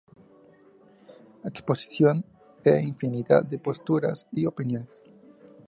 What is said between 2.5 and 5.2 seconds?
a infinidad de posturas y opiniones